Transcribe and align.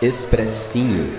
Expressinho. 0.00 1.12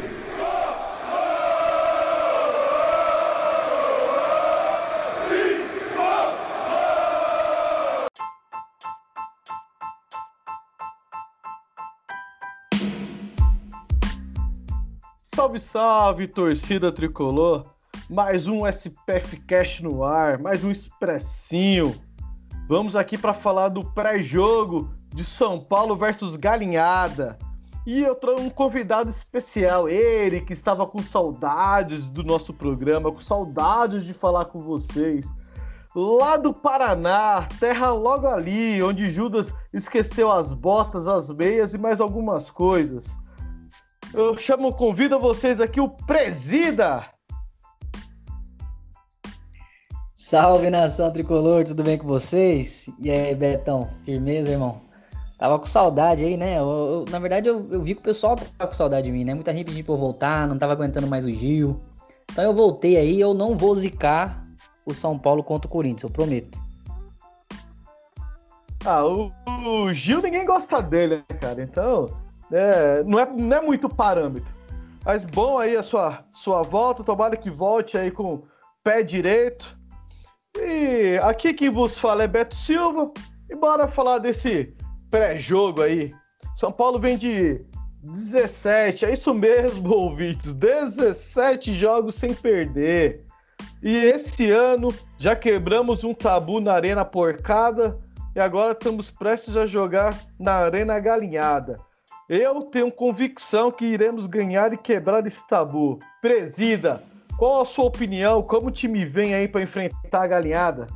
Salve, 15.36 15.60
salve, 15.60 16.28
torcida 16.28 16.90
tricolor! 16.90 17.66
Mais 18.10 18.48
um 18.48 18.66
SPF 18.66 19.42
Cash 19.42 19.82
no 19.82 20.06
ar, 20.06 20.40
mais 20.40 20.64
um 20.64 20.72
expressinho. 20.72 21.94
Vamos 22.70 22.96
aqui 22.96 23.18
para 23.18 23.34
falar 23.34 23.68
do 23.68 23.84
pré-jogo 23.84 24.90
de 25.14 25.26
São 25.26 25.60
Paulo 25.60 25.98
versus 25.98 26.38
Galinhada. 26.38 27.38
E 27.90 28.04
eu 28.04 28.14
trouxe 28.14 28.44
um 28.44 28.52
convidado 28.52 29.10
especial, 29.10 29.90
ele 29.90 30.42
que 30.42 30.54
estava 30.54 30.86
com 30.86 31.02
saudades 31.02 32.08
do 32.08 32.22
nosso 32.22 32.54
programa, 32.54 33.12
com 33.12 33.20
saudades 33.20 34.06
de 34.06 34.14
falar 34.14 34.46
com 34.46 34.60
vocês. 34.60 35.26
Lá 35.96 36.38
do 36.38 36.54
Paraná, 36.54 37.48
terra 37.60 37.90
logo 37.92 38.28
ali, 38.28 38.84
onde 38.84 39.10
Judas 39.10 39.52
esqueceu 39.74 40.32
as 40.32 40.54
botas, 40.54 41.08
as 41.08 41.32
meias 41.32 41.74
e 41.74 41.80
mais 41.80 42.00
algumas 42.00 42.52
coisas. 42.52 43.18
Eu 44.14 44.38
chamo, 44.38 44.72
convido 44.72 45.20
vocês 45.20 45.60
aqui 45.60 45.82
o 45.82 45.90
Presida. 45.90 47.08
Salve 50.14 50.70
nação 50.70 51.12
tricolor, 51.12 51.64
tudo 51.64 51.84
bem 51.84 51.98
com 51.98 52.06
vocês? 52.06 52.88
E 53.00 53.10
aí, 53.10 53.34
Betão, 53.34 53.88
firmeza, 54.06 54.52
irmão? 54.52 54.89
Tava 55.40 55.58
com 55.58 55.66
saudade 55.66 56.26
aí, 56.26 56.36
né? 56.36 56.60
Eu, 56.60 56.66
eu, 56.68 57.06
na 57.10 57.18
verdade, 57.18 57.48
eu, 57.48 57.66
eu, 57.72 57.82
vi 57.82 57.96
que 57.96 58.02
o 58.02 58.04
pessoal 58.04 58.36
tava 58.36 58.70
com 58.70 58.74
saudade 58.74 59.06
de 59.06 59.12
mim, 59.14 59.24
né? 59.24 59.34
Muita 59.34 59.54
gente 59.54 59.68
pediu 59.68 59.86
pra 59.86 59.94
eu 59.94 59.98
voltar, 59.98 60.46
não 60.46 60.58
tava 60.58 60.74
aguentando 60.74 61.08
mais 61.08 61.24
o 61.24 61.32
Gil. 61.32 61.82
Então 62.30 62.44
eu 62.44 62.54
voltei 62.54 62.98
aí, 62.98 63.22
eu 63.22 63.34
não 63.34 63.58
vou 63.58 63.74
zicar 63.74 64.46
o 64.86 64.94
São 64.94 65.18
Paulo 65.18 65.42
contra 65.42 65.70
o 65.70 65.72
Corinthians, 65.72 66.04
eu 66.04 66.10
prometo. 66.10 66.60
Ah, 68.86 69.06
o, 69.06 69.32
o 69.66 69.94
Gil 69.94 70.22
ninguém 70.22 70.46
gosta 70.46 70.82
dele, 70.82 71.24
né, 71.30 71.38
cara? 71.38 71.64
Então, 71.64 72.10
é, 72.52 73.02
não, 73.06 73.18
é, 73.18 73.26
não 73.26 73.58
é 73.58 73.62
muito 73.62 73.88
parâmetro. 73.88 74.54
Mas 75.06 75.24
bom 75.24 75.58
aí 75.58 75.78
a 75.78 75.84
sua, 75.84 76.26
sua 76.34 76.64
volta, 76.64 77.02
tomara 77.02 77.38
que 77.38 77.50
volte 77.50 77.98
aí 77.98 78.12
com 78.12 78.44
pé 78.84 79.04
direito. 79.04 79.74
E 80.58 81.18
aqui 81.24 81.54
que 81.54 81.70
vos 81.70 81.98
fala 81.98 82.24
é 82.24 82.28
Beto 82.28 82.58
Silva. 82.58 83.10
E 83.50 83.56
bora 83.56 83.88
falar 83.88 84.18
desse 84.18 84.76
pré-jogo 85.10 85.82
aí. 85.82 86.14
São 86.56 86.72
Paulo 86.72 87.00
vem 87.00 87.18
de 87.18 87.66
17, 88.04 89.06
é 89.06 89.14
isso 89.14 89.34
mesmo, 89.34 89.90
ouvintes. 89.94 90.54
17 90.54 91.74
jogos 91.74 92.16
sem 92.16 92.34
perder. 92.34 93.26
E 93.82 93.96
esse 93.96 94.52
ano 94.52 94.90
já 95.18 95.36
quebramos 95.36 96.04
um 96.04 96.14
tabu 96.14 96.60
na 96.60 96.74
Arena 96.74 97.04
Porcada 97.06 97.98
e 98.36 98.40
agora 98.40 98.74
estamos 98.74 99.10
prestes 99.10 99.56
a 99.58 99.66
jogar 99.66 100.18
na 100.40 100.54
Arena 100.54 101.00
Galinhada. 101.00 101.80
Eu 102.28 102.62
tenho 102.64 102.92
convicção 102.92 103.72
que 103.72 103.86
iremos 103.86 104.28
ganhar 104.28 104.72
e 104.72 104.78
quebrar 104.78 105.26
esse 105.26 105.46
tabu. 105.48 106.00
Presida, 106.22 107.02
qual 107.38 107.62
a 107.62 107.66
sua 107.66 107.86
opinião? 107.86 108.44
Como 108.44 108.68
o 108.68 108.72
time 108.72 109.04
vem 109.04 109.34
aí 109.34 109.48
para 109.48 109.64
enfrentar 109.64 110.24
a 110.24 110.28
Galinhada? 110.28 110.88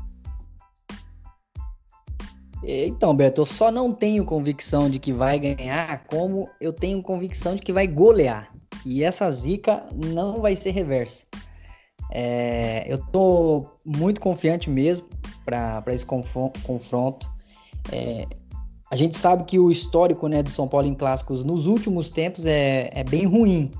Então, 2.65 3.13
Beto, 3.13 3.41
eu 3.41 3.45
só 3.45 3.69
não 3.69 3.91
tenho 3.91 4.23
convicção 4.23 4.89
de 4.89 4.97
que 4.97 5.11
vai 5.11 5.37
ganhar, 5.37 6.05
como 6.05 6.49
eu 6.61 6.71
tenho 6.71 7.03
convicção 7.03 7.55
de 7.55 7.61
que 7.61 7.73
vai 7.73 7.85
golear. 7.85 8.49
E 8.85 9.03
essa 9.03 9.29
zica 9.29 9.83
não 9.93 10.41
vai 10.41 10.55
ser 10.55 10.71
reversa. 10.71 11.25
É, 12.09 12.85
eu 12.87 12.97
tô 13.11 13.65
muito 13.85 14.21
confiante 14.21 14.69
mesmo 14.69 15.07
para 15.43 15.83
esse 15.89 16.05
confronto. 16.05 17.29
É, 17.91 18.25
a 18.89 18.95
gente 18.95 19.17
sabe 19.17 19.43
que 19.43 19.59
o 19.59 19.69
histórico 19.69 20.27
né, 20.27 20.41
do 20.41 20.49
São 20.49 20.67
Paulo 20.67 20.87
em 20.87 20.93
clássicos 20.93 21.43
nos 21.43 21.67
últimos 21.67 22.09
tempos 22.09 22.45
é, 22.45 22.89
é 22.93 23.03
bem 23.03 23.25
ruim, 23.25 23.71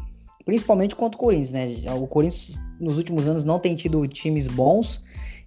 principalmente 0.44 0.95
contra 0.95 1.15
o 1.15 1.19
Corinthians. 1.19 1.83
Né? 1.83 1.94
O 1.94 2.07
Corinthians 2.07 2.59
nos 2.81 2.97
últimos 2.97 3.27
anos 3.27 3.45
não 3.45 3.59
tem 3.59 3.75
tido 3.75 4.05
times 4.07 4.47
bons 4.47 5.01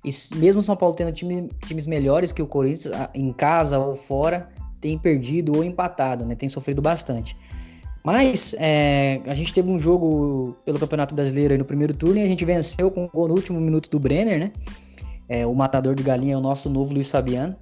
e 0.07 0.37
mesmo 0.37 0.61
o 0.61 0.63
São 0.63 0.77
Paulo 0.77 0.95
tendo 0.95 1.11
time, 1.11 1.51
times 1.67 1.85
melhores 1.85 2.33
que 2.33 2.41
o 2.41 2.47
Corinthians, 2.47 2.95
em 3.13 3.33
casa 3.33 3.77
ou 3.77 3.93
fora, 3.93 4.49
tem 4.81 4.97
perdido 4.97 5.57
ou 5.57 5.65
empatado, 5.65 6.25
né? 6.25 6.37
Tem 6.37 6.49
sofrido 6.49 6.81
bastante. 6.81 7.37
Mas 8.05 8.55
é, 8.57 9.21
a 9.27 9.35
gente 9.35 9.53
teve 9.53 9.69
um 9.69 9.81
jogo 9.81 10.57
pelo 10.65 10.79
Campeonato 10.79 11.13
Brasileiro 11.13 11.59
no 11.59 11.65
primeiro 11.65 11.93
turno 11.93 12.21
e 12.21 12.23
a 12.23 12.29
gente 12.29 12.45
venceu 12.45 12.89
com 12.89 13.07
um 13.07 13.09
gol 13.09 13.27
no 13.27 13.35
último 13.35 13.61
minuto 13.61 13.91
do 13.91 13.99
Brenner, 13.99 14.39
né? 14.39 14.53
É, 15.29 15.45
o 15.45 15.53
matador 15.53 15.97
de 15.97 16.05
galinha 16.05 16.35
é 16.35 16.37
o 16.37 16.41
nosso 16.41 16.71
novo 16.71 16.95
Luiz 16.95 17.11
Fabiano. 17.11 17.57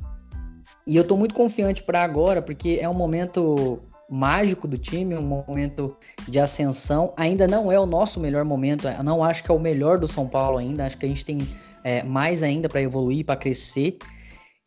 E 0.87 0.97
eu 0.97 1.05
tô 1.05 1.17
muito 1.17 1.35
confiante 1.35 1.83
para 1.83 2.03
agora, 2.03 2.43
porque 2.43 2.79
é 2.79 2.87
um 2.87 2.93
momento 2.93 3.81
mágico 4.11 4.69
do 4.69 4.77
time, 4.77 5.15
um 5.15 5.23
momento 5.23 5.97
de 6.29 6.39
ascensão. 6.39 7.15
Ainda 7.17 7.49
não 7.49 7.73
é 7.73 7.81
o 7.81 7.87
nosso 7.87 8.21
melhor 8.21 8.45
momento, 8.45 8.87
eu 8.87 9.03
não 9.03 9.25
acho 9.25 9.43
que 9.43 9.51
é 9.51 9.55
o 9.55 9.59
melhor 9.59 9.99
do 9.99 10.07
São 10.07 10.29
Paulo 10.29 10.59
ainda. 10.59 10.85
Acho 10.85 10.99
que 10.99 11.07
a 11.07 11.09
gente 11.09 11.25
tem 11.25 11.39
é, 11.85 12.03
mais 12.03 12.43
ainda 12.43 12.69
para 12.69 12.81
evoluir, 12.81 13.25
para 13.25 13.37
crescer. 13.37 13.99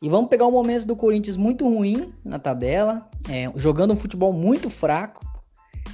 E 0.02 0.08
vamos 0.08 0.30
pegar 0.30 0.46
um 0.46 0.52
momento 0.52 0.86
do 0.86 0.96
Corinthians 0.96 1.36
muito 1.36 1.68
ruim 1.68 2.14
na 2.24 2.38
tabela, 2.38 3.10
é, 3.28 3.52
jogando 3.56 3.94
um 3.94 3.98
futebol 3.98 4.32
muito 4.32 4.70
fraco. 4.70 5.26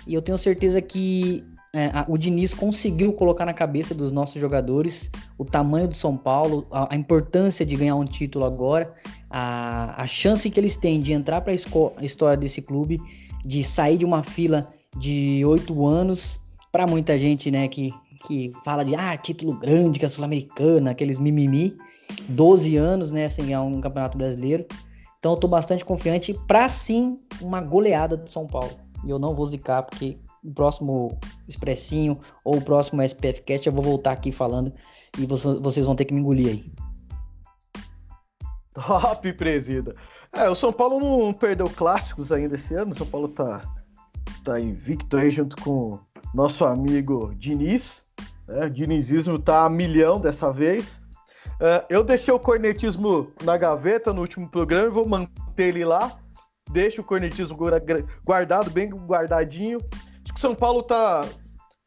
E 0.06 0.14
eu 0.14 0.22
tenho 0.22 0.38
certeza 0.38 0.82
que 0.82 1.42
é, 1.74 1.86
a, 1.88 2.06
o 2.08 2.18
Diniz 2.18 2.54
conseguiu 2.54 3.14
colocar 3.14 3.46
na 3.46 3.54
cabeça 3.54 3.96
dos 3.96 4.12
nossos 4.12 4.40
jogadores 4.40 5.10
o 5.38 5.46
tamanho 5.46 5.88
do 5.88 5.96
São 5.96 6.16
Paulo, 6.18 6.68
a, 6.70 6.94
a 6.94 6.98
importância 6.98 7.66
de 7.66 7.76
ganhar 7.76 7.96
um 7.96 8.06
título 8.06 8.44
agora, 8.44 8.94
a, 9.30 10.04
a 10.04 10.06
chance 10.06 10.50
que 10.50 10.60
eles 10.60 10.76
têm 10.76 11.02
de 11.02 11.14
entrar 11.14 11.42
para 11.42 11.54
a 11.54 12.06
história 12.06 12.38
desse 12.38 12.62
clube, 12.62 13.02
de 13.46 13.64
sair 13.64 13.98
de 13.98 14.06
uma 14.06 14.22
fila 14.22 14.70
de 14.98 15.44
oito 15.46 15.86
anos. 15.86 16.40
Para 16.72 16.86
muita 16.86 17.18
gente, 17.18 17.50
né, 17.50 17.68
que 17.68 17.94
que 18.26 18.52
fala 18.64 18.84
de 18.84 18.96
ah, 18.96 19.16
título 19.18 19.58
grande, 19.58 20.00
que 20.00 20.06
é 20.06 20.10
sul-americana, 20.10 20.92
aqueles 20.92 21.20
mimimi, 21.20 21.78
12 22.30 22.76
anos, 22.78 23.12
né, 23.12 23.30
sem 23.30 23.46
ganhar 23.46 23.62
um 23.64 23.82
campeonato 23.82 24.18
brasileiro. 24.18 24.66
Então 25.20 25.34
eu 25.34 25.38
tô 25.38 25.48
bastante 25.48 25.86
confiante 25.86 26.34
para 26.48 26.68
sim 26.68 27.18
uma 27.42 27.62
goleada 27.62 28.18
do 28.18 28.30
São 28.30 28.46
Paulo. 28.46 28.78
E 29.06 29.10
eu 29.10 29.18
não 29.18 29.34
vou 29.34 29.46
zicar 29.46 29.84
porque 29.84 30.18
o 30.44 30.54
próximo 30.54 31.18
expressinho 31.48 32.20
ou 32.44 32.58
o 32.58 32.62
próximo 32.62 33.02
SPF 33.02 33.42
Cast 33.44 33.68
eu 33.68 33.74
vou 33.74 33.84
voltar 33.84 34.12
aqui 34.12 34.32
falando 34.32 34.74
e 35.18 35.26
vocês 35.26 35.86
vão 35.86 35.96
ter 35.96 36.06
que 36.06 36.14
me 36.14 36.20
engolir 36.20 36.50
aí. 36.50 36.72
Top, 38.74 39.32
presida. 39.34 39.96
É, 40.34 40.50
o 40.50 40.56
São 40.56 40.74
Paulo 40.74 41.00
não 41.00 41.32
perdeu 41.32 41.70
clássicos 41.70 42.32
ainda 42.32 42.56
esse 42.56 42.74
ano. 42.74 42.92
O 42.92 42.98
São 42.98 43.08
Paulo 43.08 43.28
tá, 43.28 43.62
tá 44.44 44.60
invicto 44.60 45.16
aí 45.16 45.30
junto 45.30 45.56
com 45.58 46.00
nosso 46.34 46.66
amigo 46.66 47.34
Diniz. 47.36 48.03
É, 48.48 48.66
o 48.66 48.70
dinizismo 48.70 49.40
tá 49.40 49.66
a 49.66 49.70
milhão 49.70 50.20
dessa 50.20 50.52
vez. 50.52 51.02
Uh, 51.54 51.86
eu 51.90 52.04
deixei 52.04 52.34
o 52.34 52.40
cornetismo 52.40 53.32
na 53.44 53.58
gaveta 53.58 54.12
no 54.12 54.22
último 54.22 54.50
programa 54.50 54.88
e 54.88 54.92
vou 54.92 55.08
manter 55.08 55.36
ele 55.58 55.86
lá. 55.86 56.18
Deixa 56.72 57.02
o 57.02 57.04
cornetismo 57.04 57.58
guardado, 58.26 58.70
bem 58.70 58.90
guardadinho. 58.90 59.80
Acho 60.24 60.34
que 60.34 60.38
o 60.38 60.40
São 60.40 60.56
Paulo 60.56 60.84
tá, 60.84 61.26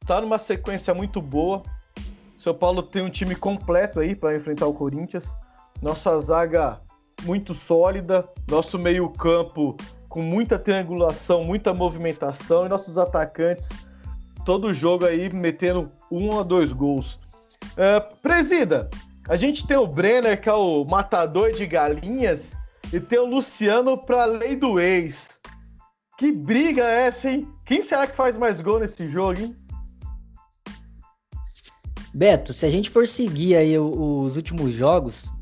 tá 0.07 0.21
numa 0.21 0.39
sequência 0.39 0.95
muito 0.95 1.21
boa. 1.21 1.63
São 2.39 2.55
Paulo 2.55 2.83
tem 2.83 3.03
um 3.03 3.11
time 3.11 3.35
completo 3.35 4.01
aí 4.01 4.15
para 4.15 4.37
enfrentar 4.37 4.67
o 4.67 4.75
Corinthians. 4.75 5.35
Nossa 5.83 6.19
zaga 6.21 6.81
muito 7.25 7.53
sólida, 7.55 8.29
nosso 8.49 8.79
meio-campo 8.79 9.77
com 10.09 10.23
muita 10.23 10.59
triangulação, 10.59 11.45
muita 11.45 11.75
movimentação 11.75 12.65
e 12.65 12.69
nossos 12.69 12.97
atacantes 12.97 13.69
todo 14.47 14.73
jogo 14.73 15.05
aí 15.05 15.29
metendo 15.29 15.93
um 16.11 16.31
ou 16.31 16.45
dois 16.45 16.73
gols. 16.73 17.19
Uh, 17.73 18.17
presida, 18.23 18.89
a 19.29 19.35
gente 19.35 19.67
tem 19.67 19.77
o 19.77 19.89
Brenner, 19.89 20.41
que 20.41 20.49
é 20.49 20.53
o 20.53 20.85
matador 20.85 21.51
de 21.51 21.67
galinhas, 21.67 22.53
e 22.93 23.01
tem 23.01 23.19
o 23.19 23.27
Luciano 23.27 23.99
para 23.99 24.25
lei 24.25 24.55
do 24.55 24.79
ex. 24.79 25.41
Que 26.17 26.31
briga 26.31 26.85
é 26.85 27.09
essa, 27.09 27.29
hein? 27.29 27.43
Quem 27.67 27.83
será 27.83 28.07
que 28.07 28.17
faz 28.17 28.37
mais 28.37 28.61
gol 28.61 28.79
nesse 28.79 29.07
jogo, 29.07 29.41
hein? 29.41 29.57
Beto, 32.15 32.53
se 32.53 32.65
a 32.65 32.71
gente 32.71 32.89
for 32.89 33.07
seguir 33.07 33.57
aí 33.57 33.77
os 33.79 34.37
últimos 34.37 34.73
jogos, 34.73 35.35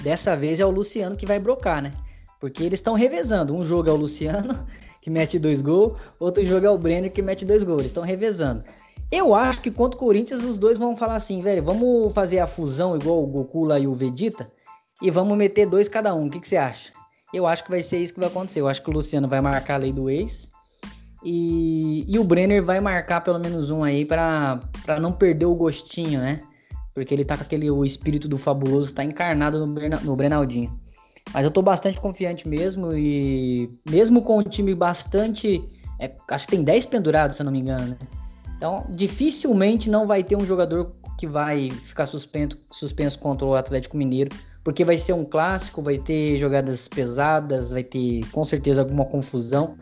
dessa 0.00 0.34
vez 0.36 0.60
é 0.60 0.64
o 0.64 0.70
Luciano 0.70 1.16
que 1.16 1.26
vai 1.26 1.40
brocar, 1.40 1.82
né? 1.82 1.92
Porque 2.40 2.62
eles 2.62 2.78
estão 2.78 2.94
revezando. 2.94 3.54
Um 3.54 3.64
jogo 3.64 3.90
é 3.90 3.92
o 3.92 3.96
Luciano 3.96 4.64
que 5.04 5.10
mete 5.10 5.38
dois 5.38 5.60
gols, 5.60 6.00
outro 6.18 6.42
jogo 6.46 6.64
é 6.64 6.70
o 6.70 6.78
Brenner 6.78 7.12
que 7.12 7.20
mete 7.20 7.44
dois 7.44 7.62
gols. 7.62 7.80
Eles 7.80 7.90
estão 7.90 8.02
revezando. 8.02 8.64
Eu 9.12 9.34
acho 9.34 9.60
que 9.60 9.70
contra 9.70 9.98
o 9.98 10.00
Corinthians 10.00 10.42
os 10.42 10.58
dois 10.58 10.78
vão 10.78 10.96
falar 10.96 11.16
assim, 11.16 11.42
velho, 11.42 11.62
vamos 11.62 12.10
fazer 12.14 12.38
a 12.38 12.46
fusão 12.46 12.96
igual 12.96 13.22
o 13.22 13.26
Goku 13.26 13.64
lá 13.64 13.78
e 13.78 13.86
o 13.86 13.92
Vegeta 13.92 14.50
e 15.02 15.10
vamos 15.10 15.36
meter 15.36 15.66
dois 15.66 15.90
cada 15.90 16.14
um. 16.14 16.26
O 16.26 16.30
que, 16.30 16.40
que 16.40 16.48
você 16.48 16.56
acha? 16.56 16.90
Eu 17.34 17.46
acho 17.46 17.62
que 17.64 17.70
vai 17.70 17.82
ser 17.82 17.98
isso 17.98 18.14
que 18.14 18.18
vai 18.20 18.30
acontecer. 18.30 18.62
Eu 18.62 18.66
acho 18.66 18.82
que 18.82 18.88
o 18.88 18.94
Luciano 18.94 19.28
vai 19.28 19.42
marcar 19.42 19.74
a 19.74 19.76
lei 19.76 19.92
do 19.92 20.08
ex 20.08 20.50
E, 21.22 22.06
e 22.08 22.18
o 22.18 22.24
Brenner 22.24 22.64
vai 22.64 22.80
marcar 22.80 23.20
pelo 23.20 23.38
menos 23.38 23.70
um 23.70 23.84
aí 23.84 24.06
para 24.06 24.58
não 25.02 25.12
perder 25.12 25.44
o 25.44 25.54
gostinho, 25.54 26.18
né? 26.18 26.40
Porque 26.94 27.12
ele 27.12 27.26
tá 27.26 27.36
com 27.36 27.42
aquele 27.42 27.70
o 27.70 27.84
espírito 27.84 28.26
do 28.26 28.38
fabuloso, 28.38 28.94
tá 28.94 29.04
encarnado 29.04 29.66
no, 29.66 29.74
no 30.00 30.16
Brenaldinho. 30.16 30.74
Mas 31.32 31.44
eu 31.44 31.50
tô 31.50 31.62
bastante 31.62 32.00
confiante 32.00 32.48
mesmo 32.48 32.92
e 32.92 33.70
mesmo 33.88 34.22
com 34.22 34.38
o 34.38 34.42
time 34.42 34.74
bastante. 34.74 35.62
É, 35.98 36.12
acho 36.30 36.46
que 36.46 36.52
tem 36.52 36.64
10 36.64 36.86
pendurados, 36.86 37.36
se 37.36 37.42
eu 37.42 37.44
não 37.44 37.52
me 37.52 37.60
engano, 37.60 37.88
né? 37.88 37.98
Então, 38.56 38.86
dificilmente 38.90 39.90
não 39.90 40.06
vai 40.06 40.22
ter 40.22 40.36
um 40.36 40.44
jogador 40.44 40.90
que 41.18 41.26
vai 41.26 41.70
ficar 41.70 42.06
suspenso, 42.06 42.56
suspenso 42.70 43.18
contra 43.18 43.46
o 43.46 43.54
Atlético 43.54 43.96
Mineiro, 43.96 44.34
porque 44.62 44.84
vai 44.84 44.96
ser 44.96 45.12
um 45.12 45.24
clássico, 45.24 45.82
vai 45.82 45.98
ter 45.98 46.38
jogadas 46.38 46.88
pesadas, 46.88 47.72
vai 47.72 47.84
ter 47.84 48.24
com 48.30 48.44
certeza 48.44 48.82
alguma 48.82 49.04
confusão, 49.04 49.76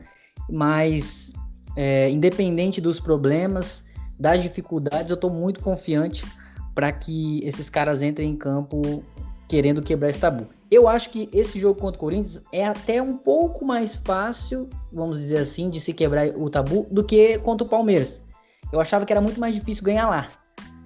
mas 0.51 1.33
é, 1.77 2.11
independente 2.11 2.81
dos 2.81 2.99
problemas, 2.99 3.87
das 4.19 4.43
dificuldades, 4.43 5.11
eu 5.11 5.15
estou 5.15 5.31
muito 5.31 5.61
confiante 5.61 6.25
para 6.75 6.91
que 6.93 7.41
esses 7.45 7.69
caras 7.69 8.03
entrem 8.03 8.31
em 8.31 8.37
campo 8.37 9.03
querendo 9.49 9.83
quebrar 9.83 10.09
esse 10.09 10.19
tabu. 10.19 10.47
Eu 10.71 10.89
acho 10.89 11.11
que 11.11 11.29
esse 11.33 11.59
jogo 11.59 11.79
contra 11.79 11.99
o 11.99 12.01
Corinthians 12.01 12.43
é 12.53 12.65
até 12.65 13.03
um 13.03 13.17
pouco 13.17 13.65
mais 13.65 13.97
fácil, 13.97 14.71
vamos 14.93 15.19
dizer 15.19 15.39
assim, 15.39 15.69
de 15.69 15.79
se 15.81 15.93
quebrar 15.93 16.29
o 16.29 16.49
tabu 16.49 16.87
do 16.91 17.05
que 17.05 17.39
contra 17.39 17.67
o 17.67 17.69
Palmeiras. 17.69 18.23
Eu 18.73 18.81
achava 18.81 19.05
que 19.05 19.13
era 19.13 19.21
muito 19.21 19.39
mais 19.39 19.55
difícil 19.55 19.85
ganhar 19.85 20.09
lá 20.09 20.29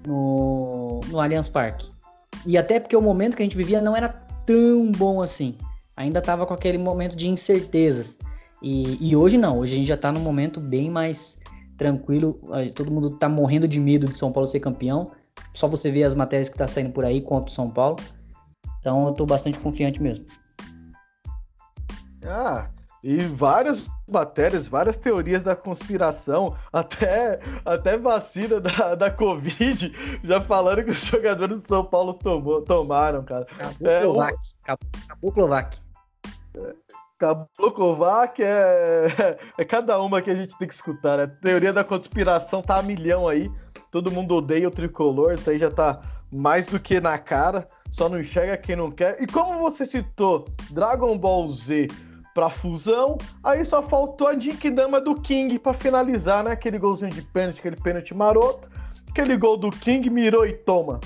no, 0.04 1.00
no 1.08 1.20
Allianz 1.20 1.48
Parque. 1.48 1.90
E 2.44 2.58
até 2.58 2.80
porque 2.80 2.96
o 2.96 3.02
momento 3.02 3.36
que 3.36 3.42
a 3.42 3.46
gente 3.46 3.56
vivia 3.56 3.80
não 3.80 3.96
era 3.96 4.08
tão 4.44 4.90
bom 4.92 5.22
assim. 5.22 5.56
Ainda 5.96 6.18
estava 6.18 6.46
com 6.46 6.54
aquele 6.54 6.78
momento 6.78 7.16
de 7.16 7.28
incertezas. 7.28 8.18
E, 8.62 8.96
e, 9.00 9.14
hoje 9.16 9.38
não, 9.38 9.58
hoje 9.58 9.74
a 9.74 9.76
gente 9.76 9.88
já 9.88 9.94
está 9.94 10.10
num 10.10 10.20
momento 10.20 10.60
bem 10.60 10.90
mais 10.90 11.38
tranquilo. 11.76 12.40
Todo 12.74 12.90
mundo 12.90 13.08
está 13.08 13.28
morrendo 13.28 13.68
de 13.68 13.78
medo 13.78 14.08
de 14.08 14.16
São 14.16 14.32
Paulo 14.32 14.48
ser 14.48 14.60
campeão. 14.60 15.12
Só 15.52 15.68
você 15.68 15.90
ver 15.90 16.04
as 16.04 16.14
matérias 16.14 16.48
que 16.48 16.54
está 16.54 16.66
saindo 16.66 16.90
por 16.90 17.04
aí 17.04 17.20
contra 17.20 17.48
o 17.48 17.52
São 17.52 17.70
Paulo. 17.70 17.96
Então 18.86 19.06
eu 19.06 19.10
estou 19.10 19.26
bastante 19.26 19.58
confiante 19.58 20.00
mesmo. 20.00 20.24
Ah, 22.24 22.70
e 23.02 23.18
várias 23.18 23.88
matérias, 24.08 24.68
várias 24.68 24.96
teorias 24.96 25.42
da 25.42 25.56
conspiração, 25.56 26.56
até, 26.72 27.40
até 27.64 27.98
vacina 27.98 28.60
da, 28.60 28.94
da 28.94 29.10
Covid, 29.10 29.92
já 30.22 30.40
falando 30.40 30.84
que 30.84 30.90
os 30.90 30.98
jogadores 31.04 31.58
do 31.58 31.66
São 31.66 31.84
Paulo 31.84 32.14
tomou, 32.14 32.62
tomaram, 32.62 33.24
cara. 33.24 33.44
Acabou 34.62 35.32
Kovac. 35.32 35.80
Acabou 37.16 37.72
Kovac 37.72 38.40
é, 38.40 39.36
é 39.58 39.64
cada 39.64 40.00
uma 40.00 40.22
que 40.22 40.30
a 40.30 40.36
gente 40.36 40.56
tem 40.56 40.68
que 40.68 40.74
escutar, 40.74 41.18
né? 41.18 41.26
Teoria 41.42 41.72
da 41.72 41.82
conspiração 41.82 42.62
tá 42.62 42.78
a 42.78 42.82
milhão 42.82 43.26
aí, 43.26 43.50
todo 43.90 44.12
mundo 44.12 44.36
odeia 44.36 44.68
o 44.68 44.70
tricolor, 44.70 45.32
isso 45.32 45.50
aí 45.50 45.58
já 45.58 45.72
tá 45.72 46.00
mais 46.30 46.68
do 46.68 46.78
que 46.78 47.00
na 47.00 47.18
cara, 47.18 47.66
só 47.96 48.08
não 48.08 48.20
enxerga 48.20 48.56
quem 48.56 48.76
não 48.76 48.90
quer. 48.90 49.20
E 49.22 49.26
como 49.26 49.58
você 49.58 49.84
citou 49.87 50.46
Dragon 50.70 51.16
Ball 51.16 51.50
Z 51.50 51.88
pra 52.37 52.50
fusão. 52.50 53.16
Aí 53.43 53.64
só 53.64 53.82
faltou 53.82 54.28
a 54.28 54.34
Dama 54.75 55.00
do 55.00 55.14
King 55.14 55.58
para 55.58 55.72
finalizar, 55.72 56.44
né? 56.44 56.50
Aquele 56.50 56.78
golzinho 56.78 57.10
de 57.10 57.22
pênalti, 57.22 57.60
aquele 57.60 57.76
pênalti 57.76 58.14
maroto. 58.14 58.69
Aquele 59.08 59.38
gol 59.38 59.56
do 59.56 59.70
King 59.70 60.10
mirou 60.10 60.46
e 60.46 60.52
toma. 60.52 61.00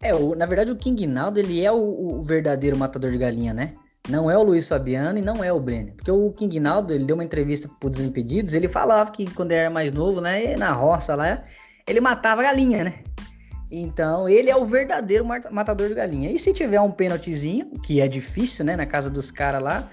É, 0.00 0.14
o, 0.14 0.36
na 0.36 0.46
verdade 0.46 0.70
o 0.70 0.76
King 0.76 1.04
Naldo, 1.04 1.40
ele 1.40 1.64
é 1.64 1.72
o, 1.72 1.76
o, 1.76 2.22
verdadeiro 2.22 2.76
matador 2.76 3.10
de 3.10 3.18
galinha, 3.18 3.52
né? 3.52 3.72
Não 4.08 4.30
é 4.30 4.38
o 4.38 4.42
Luiz 4.44 4.68
Fabiano 4.68 5.18
e 5.18 5.22
não 5.22 5.42
é 5.42 5.52
o 5.52 5.58
Brenner. 5.58 5.94
Porque 5.94 6.12
o 6.12 6.30
King 6.30 6.60
Naldo, 6.60 6.94
ele 6.94 7.04
deu 7.04 7.16
uma 7.16 7.24
entrevista 7.24 7.68
pro 7.80 7.90
Desimpedidos, 7.90 8.54
ele 8.54 8.68
falava 8.68 9.10
que 9.10 9.28
quando 9.34 9.50
ele 9.50 9.62
era 9.62 9.70
mais 9.70 9.92
novo, 9.92 10.20
né, 10.20 10.54
na 10.54 10.70
roça 10.70 11.16
lá, 11.16 11.42
ele 11.88 12.00
matava 12.00 12.40
galinha, 12.40 12.84
né? 12.84 13.02
Então, 13.70 14.28
ele 14.28 14.48
é 14.48 14.56
o 14.56 14.64
verdadeiro 14.64 15.24
matador 15.24 15.88
de 15.88 15.94
galinha. 15.94 16.30
E 16.30 16.38
se 16.38 16.52
tiver 16.52 16.80
um 16.80 16.90
pênaltizinho, 16.90 17.70
que 17.84 18.00
é 18.00 18.06
difícil, 18.06 18.64
né? 18.64 18.76
Na 18.76 18.86
casa 18.86 19.10
dos 19.10 19.30
caras 19.30 19.62
lá, 19.62 19.88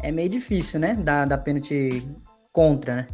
é 0.00 0.12
meio 0.12 0.28
difícil, 0.28 0.78
né? 0.78 0.94
Dar, 0.94 1.26
dar 1.26 1.38
pênalti 1.38 2.06
contra, 2.52 2.96
né? 2.96 3.08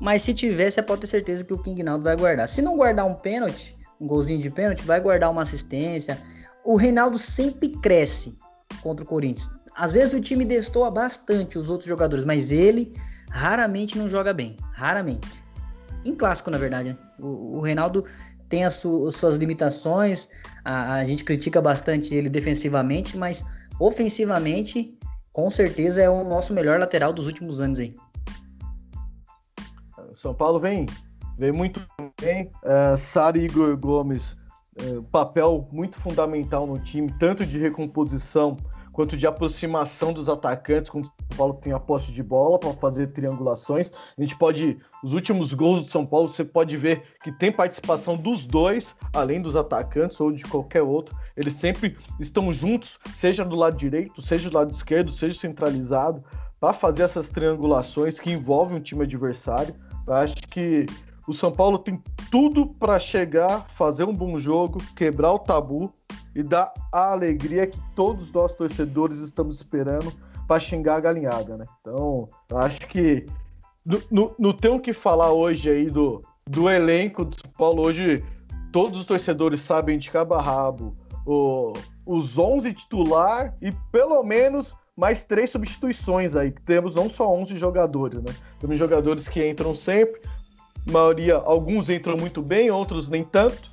Mas 0.00 0.22
se 0.22 0.34
tiver, 0.34 0.68
você 0.68 0.82
pode 0.82 1.02
ter 1.02 1.06
certeza 1.06 1.44
que 1.44 1.54
o 1.54 1.58
King 1.58 1.82
Naldo 1.82 2.02
vai 2.02 2.16
guardar. 2.16 2.48
Se 2.48 2.60
não 2.60 2.76
guardar 2.76 3.06
um 3.06 3.14
pênalti, 3.14 3.76
um 4.00 4.06
golzinho 4.06 4.40
de 4.40 4.50
pênalti, 4.50 4.84
vai 4.84 5.00
guardar 5.00 5.30
uma 5.30 5.42
assistência. 5.42 6.18
O 6.64 6.76
Reinaldo 6.76 7.18
sempre 7.18 7.68
cresce 7.68 8.36
contra 8.82 9.04
o 9.04 9.08
Corinthians. 9.08 9.48
Às 9.76 9.92
vezes 9.92 10.12
o 10.12 10.20
time 10.20 10.44
destoa 10.44 10.90
bastante 10.90 11.56
os 11.56 11.70
outros 11.70 11.88
jogadores, 11.88 12.24
mas 12.24 12.50
ele 12.50 12.92
raramente 13.30 13.96
não 13.96 14.10
joga 14.10 14.32
bem. 14.32 14.56
Raramente. 14.72 15.42
Em 16.04 16.16
clássico, 16.16 16.50
na 16.50 16.58
verdade, 16.58 16.90
né? 16.90 16.98
O, 17.20 17.58
o 17.58 17.60
Reinaldo 17.60 18.04
tem 18.52 18.66
as, 18.66 18.74
su 18.74 19.10
suas 19.10 19.36
limitações, 19.36 20.28
a, 20.62 20.96
a, 20.96 21.04
gente 21.06 21.24
critica 21.24 21.58
bastante 21.62 22.14
ele 22.14 22.28
defensivamente, 22.28 23.16
mas 23.16 23.46
ofensivamente, 23.80 24.94
com 25.32 25.50
certeza 25.50 26.02
é 26.02 26.10
o 26.10 26.22
nosso 26.22 26.52
melhor 26.52 26.78
lateral 26.78 27.14
dos 27.14 27.26
últimos 27.26 27.62
anos 27.62 27.80
aí. 27.80 27.94
São 30.16 30.34
Paulo 30.34 30.60
vem, 30.60 30.84
vem 31.38 31.50
muito 31.50 31.80
bem. 32.20 32.52
Uh, 32.62 32.94
Sara 32.94 33.38
e 33.38 33.46
Igor 33.46 33.74
Gomes, 33.78 34.36
uh, 34.82 35.02
papel 35.04 35.66
muito 35.72 35.96
fundamental 35.98 36.66
no 36.66 36.78
time, 36.78 37.10
tanto 37.18 37.46
de 37.46 37.58
recomposição 37.58 38.58
quanto 38.92 39.16
de 39.16 39.26
aproximação 39.26 40.12
dos 40.12 40.28
atacantes, 40.28 40.90
quando 40.90 41.06
o 41.06 41.08
São 41.08 41.36
Paulo 41.36 41.54
tem 41.54 41.72
a 41.72 41.80
posse 41.80 42.12
de 42.12 42.22
bola 42.22 42.58
para 42.58 42.72
fazer 42.74 43.08
triangulações. 43.08 43.90
A 44.16 44.22
gente 44.22 44.36
pode, 44.36 44.78
os 45.02 45.14
últimos 45.14 45.54
gols 45.54 45.82
do 45.82 45.88
São 45.88 46.04
Paulo, 46.04 46.28
você 46.28 46.44
pode 46.44 46.76
ver 46.76 47.02
que 47.24 47.32
tem 47.32 47.50
participação 47.50 48.16
dos 48.16 48.46
dois, 48.46 48.94
além 49.14 49.40
dos 49.40 49.56
atacantes 49.56 50.20
ou 50.20 50.30
de 50.30 50.44
qualquer 50.44 50.82
outro. 50.82 51.16
Eles 51.36 51.54
sempre 51.54 51.96
estão 52.20 52.52
juntos, 52.52 52.98
seja 53.16 53.44
do 53.44 53.56
lado 53.56 53.76
direito, 53.76 54.20
seja 54.20 54.50
do 54.50 54.56
lado 54.56 54.70
esquerdo, 54.70 55.10
seja 55.10 55.38
centralizado, 55.38 56.22
para 56.60 56.74
fazer 56.74 57.02
essas 57.02 57.28
triangulações 57.28 58.20
que 58.20 58.30
envolvem 58.30 58.76
o 58.78 58.80
time 58.80 59.02
adversário. 59.02 59.74
Eu 60.06 60.14
acho 60.14 60.36
que 60.48 60.86
o 61.26 61.32
São 61.32 61.50
Paulo 61.50 61.78
tem 61.78 62.00
tudo 62.30 62.66
para 62.66 62.98
chegar, 62.98 63.66
fazer 63.70 64.04
um 64.04 64.14
bom 64.14 64.36
jogo, 64.38 64.82
quebrar 64.94 65.32
o 65.32 65.38
tabu 65.38 65.92
e 66.34 66.42
dar 66.42 66.72
a 66.90 67.12
alegria 67.12 67.66
que 67.66 67.80
todos 67.94 68.32
nós 68.32 68.54
torcedores 68.54 69.18
estamos 69.18 69.56
esperando 69.56 70.12
para 70.46 70.60
xingar 70.60 70.96
a 70.96 71.00
galinhada, 71.00 71.56
né? 71.56 71.66
Então, 71.80 72.28
acho 72.54 72.86
que 72.86 73.26
não 74.10 74.52
tem 74.52 74.70
o 74.70 74.80
que 74.80 74.92
falar 74.92 75.32
hoje 75.32 75.70
aí 75.70 75.90
do, 75.90 76.22
do 76.46 76.68
elenco 76.68 77.24
do 77.24 77.34
São 77.40 77.50
Paulo. 77.50 77.86
Hoje, 77.86 78.24
todos 78.70 79.00
os 79.00 79.06
torcedores 79.06 79.60
sabem 79.60 79.98
de 79.98 80.10
cabo 80.10 80.34
a 80.34 80.42
rabo 80.42 80.94
o, 81.26 81.72
os 82.04 82.38
11 82.38 82.72
titular 82.72 83.54
e 83.60 83.72
pelo 83.90 84.22
menos 84.22 84.74
mais 84.96 85.24
três 85.24 85.50
substituições 85.50 86.36
aí, 86.36 86.50
temos 86.50 86.94
não 86.94 87.08
só 87.08 87.32
11 87.32 87.56
jogadores, 87.56 88.22
né? 88.22 88.34
Temos 88.60 88.78
jogadores 88.78 89.26
que 89.26 89.46
entram 89.48 89.74
sempre, 89.74 90.20
maioria, 90.86 91.36
alguns 91.36 91.88
entram 91.88 92.16
muito 92.16 92.42
bem, 92.42 92.70
outros 92.70 93.08
nem 93.08 93.24
tanto, 93.24 93.70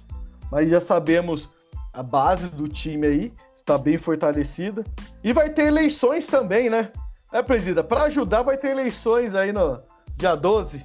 mas 0.51 0.69
já 0.69 0.79
sabemos 0.79 1.49
a 1.93 2.03
base 2.03 2.47
do 2.47 2.67
time 2.67 3.07
aí 3.07 3.33
está 3.55 3.77
bem 3.77 3.97
fortalecida. 3.97 4.83
E 5.23 5.33
vai 5.33 5.49
ter 5.49 5.67
eleições 5.67 6.25
também, 6.25 6.69
né? 6.69 6.91
É, 7.31 7.43
presida, 7.43 7.83
para 7.83 8.03
ajudar 8.03 8.41
vai 8.41 8.57
ter 8.57 8.69
eleições 8.69 9.35
aí 9.35 9.51
no 9.51 9.79
dia 10.17 10.35
12. 10.35 10.83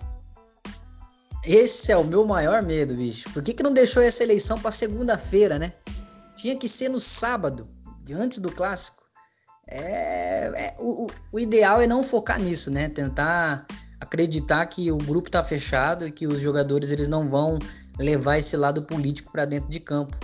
Esse 1.42 1.92
é 1.92 1.96
o 1.96 2.04
meu 2.04 2.26
maior 2.26 2.62
medo, 2.62 2.94
bicho. 2.94 3.30
Por 3.30 3.42
que, 3.42 3.52
que 3.52 3.62
não 3.62 3.72
deixou 3.72 4.02
essa 4.02 4.22
eleição 4.22 4.58
para 4.58 4.70
segunda-feira, 4.70 5.58
né? 5.58 5.72
Tinha 6.36 6.56
que 6.56 6.68
ser 6.68 6.88
no 6.88 6.98
sábado, 6.98 7.68
antes 8.12 8.38
do 8.38 8.50
clássico. 8.50 9.04
É, 9.66 10.52
é 10.54 10.74
o, 10.78 11.08
o, 11.32 11.40
ideal 11.40 11.80
é 11.80 11.86
não 11.86 12.02
focar 12.02 12.38
nisso, 12.38 12.70
né? 12.70 12.88
Tentar 12.88 13.66
acreditar 14.00 14.66
que 14.66 14.90
o 14.92 14.98
grupo 14.98 15.30
tá 15.30 15.42
fechado 15.42 16.06
e 16.06 16.12
que 16.12 16.26
os 16.26 16.40
jogadores 16.40 16.92
eles 16.92 17.08
não 17.08 17.28
vão 17.30 17.58
levar 17.98 18.38
esse 18.38 18.56
lado 18.56 18.82
político 18.82 19.32
para 19.32 19.46
dentro 19.46 19.70
de 19.70 19.80
campo. 19.80 20.18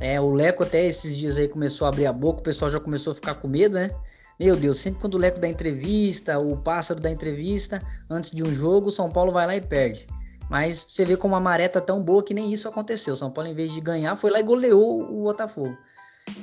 É, 0.00 0.20
o 0.20 0.32
Leco 0.32 0.62
até 0.62 0.84
esses 0.84 1.16
dias 1.16 1.38
aí 1.38 1.48
começou 1.48 1.86
a 1.86 1.88
abrir 1.88 2.06
a 2.06 2.12
boca, 2.12 2.40
o 2.40 2.42
pessoal 2.42 2.70
já 2.70 2.80
começou 2.80 3.12
a 3.12 3.14
ficar 3.14 3.34
com 3.36 3.48
medo, 3.48 3.74
né? 3.74 3.90
Meu 4.38 4.56
Deus, 4.56 4.78
sempre 4.78 5.00
quando 5.00 5.14
o 5.14 5.18
Leco 5.18 5.40
dá 5.40 5.48
entrevista, 5.48 6.38
o 6.38 6.56
pássaro 6.56 7.00
dá 7.00 7.10
entrevista, 7.10 7.82
antes 8.10 8.32
de 8.32 8.42
um 8.42 8.52
jogo, 8.52 8.88
o 8.88 8.92
São 8.92 9.10
Paulo 9.10 9.30
vai 9.30 9.46
lá 9.46 9.54
e 9.54 9.60
perde. 9.60 10.08
Mas 10.50 10.84
você 10.88 11.04
vê 11.04 11.16
como 11.16 11.36
a 11.36 11.40
maré 11.40 11.68
tá 11.68 11.80
tão 11.80 12.02
boa 12.02 12.22
que 12.22 12.34
nem 12.34 12.52
isso 12.52 12.68
aconteceu. 12.68 13.14
O 13.14 13.16
São 13.16 13.30
Paulo, 13.30 13.48
em 13.48 13.54
vez 13.54 13.72
de 13.72 13.80
ganhar, 13.80 14.14
foi 14.16 14.30
lá 14.30 14.40
e 14.40 14.42
goleou 14.42 15.02
o 15.02 15.22
Botafogo. 15.22 15.76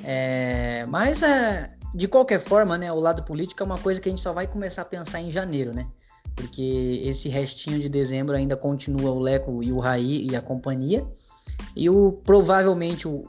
É, 0.02 0.84
mas, 0.88 1.22
é, 1.22 1.70
de 1.94 2.08
qualquer 2.08 2.40
forma, 2.40 2.78
né, 2.78 2.90
o 2.90 2.98
lado 2.98 3.22
político 3.22 3.62
é 3.62 3.66
uma 3.66 3.78
coisa 3.78 4.00
que 4.00 4.08
a 4.08 4.10
gente 4.10 4.20
só 4.20 4.32
vai 4.32 4.46
começar 4.46 4.82
a 4.82 4.86
pensar 4.86 5.20
em 5.20 5.30
janeiro, 5.30 5.72
né? 5.72 5.86
Porque 6.34 7.02
esse 7.04 7.28
restinho 7.28 7.78
de 7.78 7.88
dezembro 7.88 8.34
ainda 8.34 8.56
continua 8.56 9.10
o 9.10 9.20
Leco 9.20 9.62
e 9.62 9.70
o 9.70 9.78
Raí 9.78 10.26
e 10.30 10.34
a 10.34 10.40
companhia. 10.40 11.06
E 11.76 11.90
o 11.90 12.12
provavelmente 12.24 13.06
o, 13.06 13.24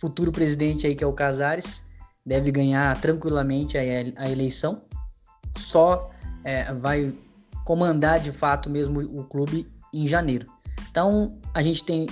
futuro 0.00 0.32
presidente 0.32 0.86
aí, 0.86 0.94
que 0.94 1.04
é 1.04 1.06
o 1.06 1.12
Casares, 1.12 1.84
deve 2.24 2.50
ganhar 2.50 3.00
tranquilamente 3.00 3.78
a, 3.78 4.30
eleição. 4.30 4.82
só 5.56 6.10
é, 6.44 6.72
vai 6.74 7.14
comandar 7.64 8.20
de 8.20 8.32
fato 8.32 8.70
mesmo 8.70 9.00
o 9.00 9.24
clube 9.24 9.66
em 9.92 10.06
janeiro. 10.06 10.46
Então, 10.90 11.38
a 11.54 11.62
gente 11.62 11.84
tem 11.84 12.08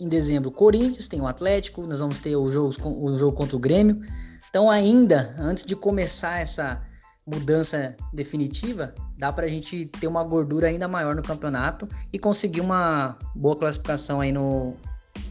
em 0.00 0.08
dezembro 0.08 0.50
Corinthians, 0.50 1.08
tem 1.08 1.20
o 1.20 1.26
Atlético, 1.26 1.82
nós 1.86 2.00
vamos 2.00 2.20
ter 2.20 2.36
o 2.36 2.50
jogo, 2.50 2.72
o 2.86 3.16
jogo 3.16 3.36
contra 3.36 3.56
o 3.56 3.60
Grêmio. 3.60 4.00
Então, 4.48 4.70
ainda 4.70 5.34
antes 5.38 5.64
de 5.64 5.74
começar 5.74 6.40
essa 6.40 6.82
mudança 7.26 7.96
definitiva, 8.12 8.94
dá 9.18 9.32
para 9.32 9.46
a 9.46 9.48
gente 9.48 9.86
ter 9.86 10.06
uma 10.06 10.24
gordura 10.24 10.68
ainda 10.68 10.88
maior 10.88 11.14
no 11.14 11.22
campeonato 11.22 11.88
e 12.12 12.18
conseguir 12.18 12.60
uma 12.60 13.18
boa 13.34 13.56
classificação 13.56 14.20
aí 14.20 14.32
no, 14.32 14.74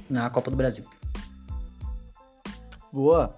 na 0.10 0.30
Copa 0.30 0.52
do 0.52 0.58
Brasil. 0.58 0.86
Boa. 2.98 3.36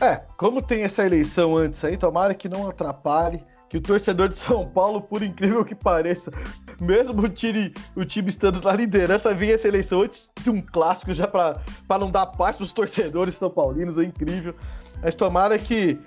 É, 0.00 0.06
é, 0.06 0.16
como 0.38 0.62
tem 0.62 0.84
essa 0.84 1.04
eleição 1.04 1.54
antes 1.54 1.84
aí, 1.84 1.98
tomara 1.98 2.34
que 2.34 2.48
não 2.48 2.66
atrapalhe, 2.66 3.44
que 3.68 3.76
o 3.76 3.80
torcedor 3.80 4.30
de 4.30 4.36
São 4.36 4.66
Paulo, 4.66 5.02
por 5.02 5.22
incrível 5.22 5.62
que 5.62 5.74
pareça, 5.74 6.32
mesmo 6.80 7.20
o 7.20 7.28
time, 7.28 7.74
o 7.94 8.02
time 8.02 8.30
estando 8.30 8.58
na 8.62 8.72
liderança, 8.72 9.34
vinha 9.34 9.52
essa 9.52 9.68
eleição 9.68 10.00
antes 10.00 10.30
de 10.40 10.48
um 10.48 10.62
clássico 10.62 11.12
já 11.12 11.28
para 11.28 11.60
não 12.00 12.10
dar 12.10 12.24
paz 12.24 12.56
para 12.56 12.64
os 12.64 12.72
torcedores 12.72 13.34
são 13.34 13.50
paulinos, 13.50 13.98
é 13.98 14.04
incrível. 14.04 14.54
Mas 15.02 15.14
tomara 15.14 15.58
que 15.58 16.00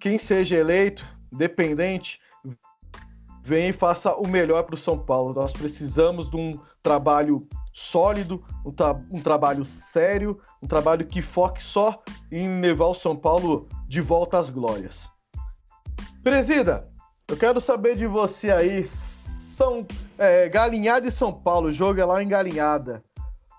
quem 0.00 0.18
seja 0.18 0.56
eleito, 0.56 1.04
dependente, 1.30 2.18
venha 3.42 3.68
e 3.68 3.72
faça 3.74 4.14
o 4.14 4.26
melhor 4.26 4.62
para 4.62 4.76
o 4.76 4.78
São 4.78 4.98
Paulo. 4.98 5.34
Nós 5.34 5.52
precisamos 5.52 6.30
de 6.30 6.38
um 6.38 6.58
trabalho 6.82 7.46
sólido, 7.72 8.44
um, 8.64 8.72
tra 8.72 8.92
um, 9.10 9.20
trabalho 9.20 9.64
sério, 9.64 10.40
um 10.62 10.66
trabalho 10.66 11.06
que 11.06 11.22
foque 11.22 11.62
só 11.62 12.02
em 12.30 12.60
levar 12.60 12.86
o 12.86 12.94
São 12.94 13.16
Paulo 13.16 13.68
de 13.86 14.00
volta 14.00 14.38
às 14.38 14.50
glórias. 14.50 15.10
Presida, 16.22 16.88
eu 17.28 17.36
quero 17.36 17.60
saber 17.60 17.96
de 17.96 18.06
você 18.06 18.50
aí, 18.50 18.84
São 18.84 19.86
é, 20.16 20.48
Galinhada 20.48 21.06
e 21.06 21.12
São 21.12 21.32
Paulo, 21.32 21.70
jogo 21.72 22.00
é 22.00 22.04
lá 22.04 22.22
em 22.22 22.28
Galinhada. 22.28 23.02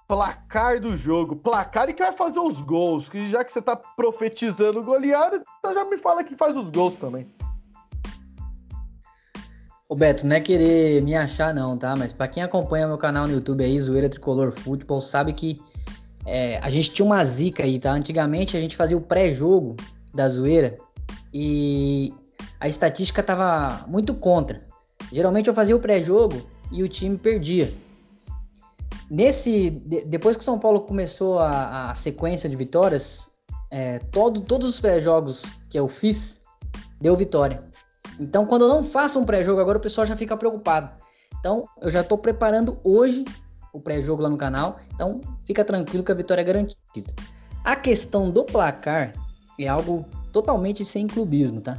Placar 0.08 0.80
do 0.80 0.98
jogo, 0.98 1.36
placar 1.36 1.88
e 1.88 1.94
que 1.94 2.02
vai 2.02 2.18
fazer 2.18 2.40
os 2.40 2.62
gols, 2.62 3.08
que 3.08 3.30
já 3.30 3.44
que 3.44 3.52
você 3.52 3.62
tá 3.62 3.76
profetizando 3.76 4.84
goleada, 4.84 5.44
então 5.60 5.74
já 5.74 5.86
me 5.86 6.00
fala 6.00 6.24
que 6.24 6.36
faz 6.36 6.58
os 6.58 6.72
gols 6.72 6.96
também. 6.96 7.28
Ô 9.92 9.96
Beto, 9.96 10.28
não 10.28 10.36
é 10.36 10.40
querer 10.40 11.02
me 11.02 11.16
achar 11.16 11.52
não, 11.52 11.76
tá? 11.76 11.96
Mas 11.96 12.14
para 12.14 12.28
quem 12.28 12.44
acompanha 12.44 12.88
meu 12.88 13.00
canal 13.00 13.28
no 13.28 13.34
YouTube 13.34 13.64
aí, 13.64 13.82
Zoeira 13.82 14.08
Tricolor 14.08 14.52
Futebol, 14.52 15.02
sabe 15.02 15.34
que 15.34 15.60
é, 16.28 16.60
a 16.60 16.70
gente 16.70 16.92
tinha 16.92 17.04
uma 17.04 17.26
zica 17.26 17.64
aí, 17.64 17.80
tá? 17.80 17.92
Antigamente 17.92 18.56
a 18.56 18.62
gente 18.62 18.76
fazia 18.76 18.96
o 18.96 19.02
pré-jogo 19.02 19.76
da 20.14 20.30
zoeira 20.30 20.78
e 21.34 22.14
a 22.60 22.68
estatística 22.68 23.24
tava 23.24 23.84
muito 23.88 24.14
contra. 24.14 24.62
Geralmente 25.12 25.48
eu 25.48 25.56
fazia 25.56 25.76
o 25.76 25.80
pré-jogo 25.80 26.40
e 26.72 26.84
o 26.84 26.88
time 26.88 27.18
perdia. 27.18 27.74
Nesse, 29.10 29.72
de, 29.72 30.06
depois 30.06 30.38
que 30.38 30.42
o 30.44 30.46
São 30.46 30.60
Paulo 30.60 30.82
começou 30.82 31.40
a, 31.40 31.90
a 31.90 31.96
sequência 31.96 32.48
de 32.48 32.56
vitórias, 32.56 33.32
é, 33.72 33.98
todo, 33.98 34.42
todos 34.42 34.68
os 34.68 34.80
pré-jogos 34.80 35.46
que 35.68 35.80
eu 35.80 35.88
fiz 35.88 36.42
deu 37.02 37.18
vitória. 37.18 37.64
Então, 38.20 38.46
quando 38.46 38.64
eu 38.64 38.70
não 38.70 38.84
faço 38.84 39.18
um 39.20 39.24
pré-jogo 39.24 39.62
agora, 39.62 39.78
o 39.78 39.82
pessoal 39.82 40.06
já 40.06 40.16
fica 40.16 40.36
preocupado. 40.36 40.92
Então, 41.40 41.66
eu 41.82 41.90
já 41.90 42.02
estou 42.02 42.18
preparando 42.18 42.78
hoje 42.84 43.24
o 43.72 43.80
pré-jogo 43.80 44.22
lá 44.22 44.30
no 44.30 44.38
canal. 44.38 44.78
Então, 44.94 45.22
fica 45.46 45.64
tranquilo 45.64 46.04
que 46.04 46.12
a 46.12 46.16
vitória 46.16 46.42
é 46.42 46.44
garantida. 46.44 47.14
A 47.64 47.76
questão 47.76 48.30
do 48.30 48.44
placar 48.44 49.14
é 49.58 49.68
algo 49.68 50.06
totalmente 50.34 50.84
sem 50.84 51.08
clubismo, 51.08 51.62
tá? 51.62 51.78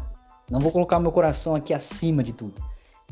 Não 0.51 0.61
vou 0.61 0.73
colocar 0.73 0.99
meu 0.99 1.13
coração 1.13 1.55
aqui 1.55 1.75
acima 1.75 2.23
de 2.23 2.33
tudo. 2.33 2.63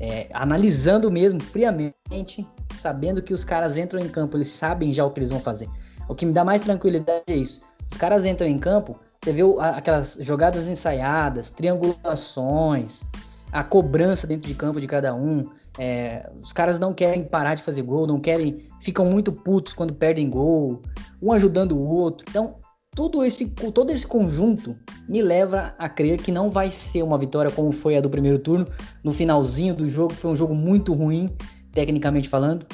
É, 0.01 0.29
analisando 0.33 1.11
mesmo 1.11 1.43
friamente, 1.43 2.47
sabendo 2.75 3.21
que 3.21 3.35
os 3.35 3.45
caras 3.45 3.77
entram 3.77 4.01
em 4.01 4.09
campo, 4.09 4.37
eles 4.37 4.49
sabem 4.49 4.93
já 4.93 5.05
o 5.05 5.11
que 5.11 5.19
eles 5.19 5.31
vão 5.31 5.41
fazer. 5.41 5.69
O 6.09 6.15
que 6.15 6.25
me 6.25 6.33
dá 6.33 6.45
mais 6.45 6.63
tranquilidade 6.63 7.25
é 7.27 7.37
isso. 7.37 7.61
Os 7.91 7.97
caras 7.97 8.25
entram 8.25 8.47
em 8.47 8.59
campo, 8.59 8.99
você 9.23 9.33
vê 9.33 9.43
aquelas 9.61 10.19
jogadas 10.21 10.67
ensaiadas, 10.67 11.51
triangulações, 11.51 13.05
a 13.51 13.65
cobrança 13.65 14.27
dentro 14.27 14.47
de 14.47 14.55
campo 14.55 14.81
de 14.81 14.87
cada 14.87 15.15
um. 15.15 15.51
É, 15.79 16.31
os 16.43 16.53
caras 16.53 16.79
não 16.79 16.95
querem 16.95 17.25
parar 17.25 17.55
de 17.55 17.63
fazer 17.63 17.83
gol, 17.83 18.07
não 18.07 18.21
querem, 18.21 18.59
ficam 18.81 19.07
muito 19.07 19.33
putos 19.33 19.75
quando 19.75 19.93
perdem 19.93 20.29
gol, 20.29 20.83
um 21.21 21.33
ajudando 21.33 21.73
o 21.73 21.83
outro. 21.83 22.27
Então, 22.29 22.57
tudo 22.95 23.25
esse, 23.25 23.47
todo 23.47 23.91
esse 23.91 24.07
conjunto 24.07 24.77
me 25.09 25.23
leva 25.23 25.75
a 25.79 25.89
crer 25.89 26.21
que 26.21 26.33
não 26.33 26.51
vai 26.51 26.71
ser 26.71 27.03
uma 27.03 27.19
vitória 27.19 27.51
como 27.51 27.71
foi 27.71 27.97
a 27.97 28.01
do 28.01 28.11
primeiro 28.11 28.39
turno. 28.39 28.67
No 29.05 29.13
finalzinho 29.13 29.75
do 29.75 29.89
jogo, 29.89 30.15
foi 30.15 30.31
um 30.31 30.37
jogo 30.37 30.55
muito 30.55 30.95
ruim, 30.95 31.35
tecnicamente 31.73 32.29
falando. 32.29 32.67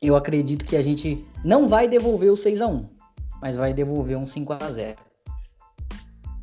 Eu 0.00 0.14
acredito 0.14 0.64
que 0.64 0.76
a 0.76 0.82
gente 0.82 1.26
não 1.44 1.68
vai 1.68 1.88
devolver 1.88 2.30
o 2.30 2.36
6 2.36 2.60
a 2.60 2.66
1 2.66 2.96
mas 3.40 3.56
vai 3.56 3.72
devolver 3.72 4.16
um 4.16 4.26
5 4.26 4.52
a 4.54 4.70
0 4.70 4.96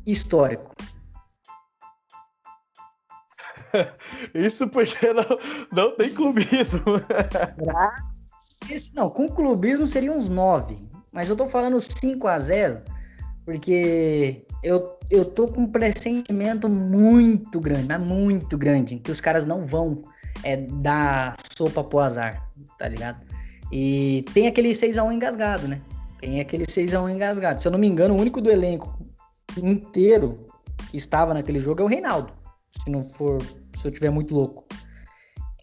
Histórico. 0.06 0.74
Isso 4.34 4.68
porque 4.68 5.12
não, 5.12 5.24
não 5.72 5.96
tem 5.96 6.12
clubismo. 6.14 6.80
Não, 8.94 9.10
com 9.10 9.28
clubismo 9.28 9.86
seria 9.86 10.12
uns 10.12 10.28
9. 10.28 10.76
Mas 11.12 11.28
eu 11.28 11.36
tô 11.36 11.46
falando 11.46 11.78
5 11.80 12.26
a 12.26 12.38
0 12.38 12.80
porque 13.44 14.46
eu, 14.62 14.98
eu 15.10 15.24
tô 15.24 15.46
com 15.48 15.62
um 15.62 15.66
pressentimento 15.70 16.68
muito 16.68 17.60
grande, 17.60 17.86
mas 17.88 18.00
muito 18.00 18.56
grande, 18.56 18.96
que 18.96 19.10
os 19.10 19.20
caras 19.20 19.44
não 19.44 19.66
vão 19.66 20.02
é, 20.42 20.56
dar 20.56 21.36
sopa 21.56 21.84
pro 21.84 22.00
azar, 22.00 22.48
tá 22.78 22.88
ligado? 22.88 23.20
E 23.70 24.24
tem 24.32 24.46
aquele 24.46 24.70
6x1 24.70 25.12
engasgado, 25.12 25.68
né? 25.68 25.82
Tem 26.20 26.40
aquele 26.40 26.64
6x1 26.64 27.10
engasgado. 27.10 27.60
Se 27.60 27.68
eu 27.68 27.72
não 27.72 27.78
me 27.78 27.86
engano, 27.86 28.14
o 28.14 28.18
único 28.18 28.40
do 28.40 28.50
elenco 28.50 29.03
inteiro 29.56 30.46
que 30.90 30.96
estava 30.96 31.34
naquele 31.34 31.58
jogo 31.58 31.82
é 31.82 31.84
o 31.84 31.88
Reinaldo. 31.88 32.32
Se 32.70 32.90
não 32.90 33.02
for, 33.02 33.42
se 33.74 33.86
eu 33.86 33.92
tiver 33.92 34.10
muito 34.10 34.34
louco. 34.34 34.64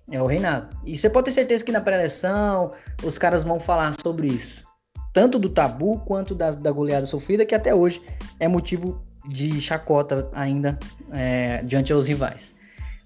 É 0.10 0.22
o 0.22 0.26
Reinaldo. 0.26 0.70
E 0.86 0.98
você 0.98 1.10
pode 1.10 1.26
ter 1.26 1.32
certeza 1.32 1.64
que 1.64 1.72
na 1.72 1.82
pré-eleição 1.82 2.72
os 3.04 3.18
caras 3.18 3.46
vão 3.46 3.60
falar 3.60 3.94
sobre 4.02 4.28
isso 4.28 4.70
tanto 5.14 5.38
do 5.38 5.50
tabu 5.50 6.00
quanto 6.00 6.34
da, 6.34 6.52
da 6.52 6.72
goleada 6.72 7.06
sofrida, 7.06 7.46
que 7.46 7.56
até 7.56 7.74
hoje 7.74 8.02
é 8.40 8.48
motivo 8.48 9.02
de 9.28 9.60
chacota 9.62 10.30
ainda 10.34 10.80
é, 11.12 11.62
diante 11.64 11.94
aos 11.94 12.08
rivais. 12.08 12.56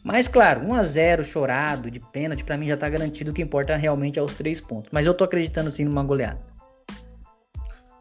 Mas 0.04 0.28
claro, 0.28 0.62
1 0.62 0.74
a 0.74 0.84
0 0.84 1.26
chorado, 1.26 1.90
de 1.90 2.00
pênalti, 2.00 2.44
para 2.44 2.58
mim 2.58 2.68
já 2.68 2.78
tá 2.78 2.88
garantido. 2.88 3.32
O 3.32 3.34
que 3.34 3.42
importa 3.42 3.76
realmente 3.76 4.20
é 4.20 4.22
os 4.22 4.36
três 4.36 4.62
pontos. 4.62 4.92
Mas 4.92 5.08
eu 5.08 5.16
tô 5.16 5.24
acreditando 5.24 5.72
sim 5.72 5.84
numa 5.84 6.04
goleada. 6.04 6.40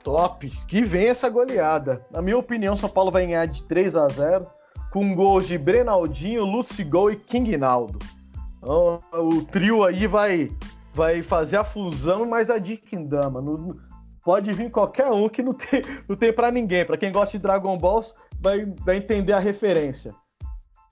Top! 0.05 0.49
Que 0.69 0.83
vem 0.83 1.09
essa 1.09 1.29
goleada. 1.29 2.07
Na 2.11 2.23
minha 2.23 2.39
opinião, 2.39 2.77
São 2.77 2.89
Paulo 2.89 3.11
vai 3.11 3.27
ganhar 3.27 3.47
de 3.47 3.65
3 3.65 3.97
a 3.97 4.09
0 4.09 4.47
com 4.93 5.13
gols 5.13 5.49
de 5.49 5.59
Brenaldinho, 5.59 6.45
Lucigol 6.45 7.11
e 7.11 7.17
King 7.17 7.57
Naldo. 7.57 7.99
Então, 8.59 9.01
o 9.13 9.43
trio 9.43 9.83
aí 9.83 10.07
vai 10.07 10.51
vai 10.95 11.23
fazer 11.23 11.57
a 11.57 11.65
fusão, 11.65 12.25
mas 12.25 12.49
a 12.49 12.59
de 12.59 12.77
Kindama. 12.77 13.43
Pode 14.23 14.53
vir 14.53 14.71
qualquer 14.71 15.11
um 15.11 15.29
que 15.29 15.43
não 15.43 15.53
tem, 15.53 15.83
não 16.09 16.15
tem 16.15 16.33
para 16.33 16.51
ninguém. 16.51 16.85
Para 16.85 16.97
quem 16.97 17.11
gosta 17.11 17.37
de 17.37 17.43
Dragon 17.43 17.77
Balls, 17.77 18.15
vai, 18.41 18.65
vai 18.65 18.97
entender 18.97 19.33
a 19.33 19.41
referência. 19.41 20.15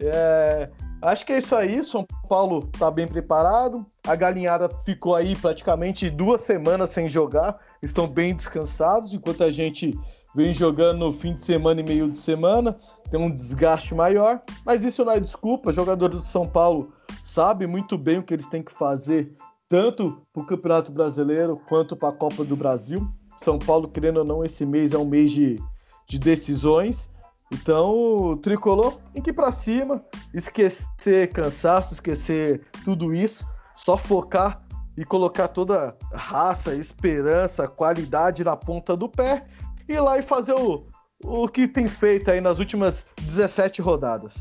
É, 0.00 0.69
acho 1.02 1.26
que 1.26 1.32
é 1.32 1.38
isso 1.38 1.54
aí. 1.54 1.82
São 1.85 2.06
Paulo 2.28 2.71
está 2.73 2.90
bem 2.90 3.06
preparado. 3.06 3.85
A 4.06 4.14
galinhada 4.14 4.68
ficou 4.85 5.14
aí 5.14 5.37
praticamente 5.37 6.09
duas 6.09 6.40
semanas 6.42 6.90
sem 6.90 7.09
jogar. 7.09 7.59
Estão 7.82 8.06
bem 8.06 8.35
descansados, 8.35 9.12
enquanto 9.12 9.44
a 9.44 9.50
gente 9.50 9.99
vem 10.35 10.54
jogando 10.54 11.00
no 11.00 11.12
fim 11.12 11.35
de 11.35 11.42
semana 11.42 11.80
e 11.80 11.85
meio 11.85 12.11
de 12.11 12.18
semana. 12.18 12.78
Tem 13.11 13.21
um 13.21 13.30
desgaste 13.30 13.94
maior. 13.94 14.40
Mas 14.64 14.85
isso 14.85 15.04
não 15.04 15.12
é 15.12 15.21
desculpa. 15.21 15.71
Os 15.71 15.76
jogadores 15.76 16.16
do 16.16 16.23
São 16.23 16.47
Paulo 16.47 16.92
sabem 17.23 17.68
muito 17.68 17.99
bem 17.99 18.18
o 18.18 18.23
que 18.23 18.35
eles 18.35 18.47
têm 18.47 18.62
que 18.62 18.73
fazer, 18.73 19.37
tanto 19.68 20.23
para 20.32 20.42
o 20.42 20.47
Campeonato 20.47 20.92
Brasileiro 20.92 21.61
quanto 21.68 21.97
para 21.97 22.09
a 22.09 22.16
Copa 22.16 22.44
do 22.44 22.56
Brasil. 22.56 23.06
São 23.38 23.59
Paulo, 23.59 23.88
querendo 23.88 24.18
ou 24.18 24.25
não, 24.25 24.44
esse 24.44 24.64
mês 24.64 24.92
é 24.92 24.99
um 24.99 25.04
mês 25.04 25.30
de, 25.30 25.61
de 26.06 26.18
decisões. 26.18 27.11
Então, 27.52 28.38
tricolor 28.42 28.99
tem 29.12 29.23
que 29.23 29.30
ir 29.30 29.35
para 29.35 29.52
cima, 29.52 30.00
esquecer 30.32 31.30
cansaço, 31.32 31.92
esquecer 31.92 32.62
tudo 32.82 33.14
isso, 33.14 33.47
só 33.76 33.99
focar 33.99 34.62
e 34.97 35.04
colocar 35.04 35.49
toda 35.49 35.94
raça, 36.12 36.75
esperança, 36.75 37.68
qualidade 37.68 38.42
na 38.42 38.56
ponta 38.56 38.97
do 38.97 39.09
pé 39.09 39.44
e 39.87 39.92
ir 39.92 40.00
lá 40.00 40.18
e 40.18 40.23
fazer 40.23 40.54
o, 40.54 40.87
o 41.23 41.47
que 41.47 41.68
tem 41.68 41.88
feito 41.88 42.30
aí 42.30 42.40
nas 42.40 42.59
últimas 42.59 43.04
17 43.21 43.82
rodadas. 43.82 44.35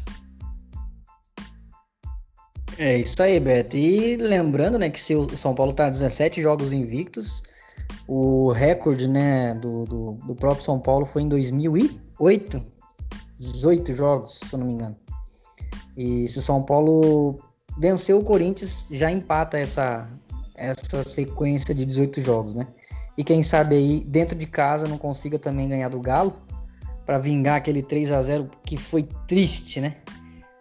É 2.78 2.98
isso 2.98 3.22
aí, 3.22 3.40
Beto. 3.40 3.78
E 3.78 4.16
lembrando, 4.16 4.80
né, 4.80 4.90
que 4.90 5.00
se 5.00 5.14
o 5.16 5.36
São 5.36 5.54
Paulo 5.54 5.74
tá 5.74 5.90
17 5.90 6.42
jogos 6.42 6.72
invictos, 6.72 7.44
o 8.08 8.52
recorde, 8.52 9.08
né, 9.08 9.54
do, 9.56 9.86
do, 9.86 10.14
do, 10.14 10.36
próprio 10.36 10.64
São 10.64 10.80
Paulo 10.80 11.06
foi 11.06 11.24
em 11.24 11.28
2008, 11.28 12.81
18 13.42 13.92
jogos, 13.94 14.40
se 14.44 14.54
eu 14.54 14.60
não 14.60 14.68
me 14.68 14.74
engano. 14.74 14.96
E 15.98 16.28
se 16.28 16.38
o 16.38 16.42
São 16.42 16.62
Paulo 16.62 17.40
vencer 17.78 18.16
o 18.16 18.24
Corinthians, 18.24 18.88
já 18.92 19.10
empata 19.10 19.58
essa, 19.58 20.08
essa 20.56 21.02
sequência 21.04 21.74
de 21.74 21.86
18 21.86 22.22
jogos, 22.22 22.54
né? 22.54 22.68
E 23.18 23.24
quem 23.24 23.42
sabe 23.42 23.76
aí, 23.76 24.04
dentro 24.08 24.38
de 24.38 24.46
casa, 24.46 24.88
não 24.88 24.98
consiga 24.98 25.40
também 25.40 25.68
ganhar 25.68 25.90
do 25.90 26.00
Galo, 26.00 26.34
para 27.06 27.18
vingar 27.18 27.58
aquele 27.58 27.82
3 27.82 28.12
a 28.12 28.22
0 28.22 28.50
que 28.64 28.78
foi 28.78 29.10
triste, 29.28 29.82
né? 29.82 29.98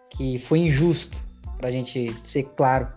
Que 0.09 0.39
foi 0.39 0.59
injusto, 0.59 1.19
pra 1.57 1.69
gente 1.69 2.13
ser 2.19 2.43
claro. 2.55 2.87